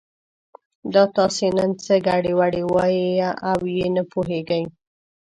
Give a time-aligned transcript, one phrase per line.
[0.93, 3.07] دا تاسې نن څه ګډې وډې وایئ
[3.51, 4.63] او یې نه پوهېږي.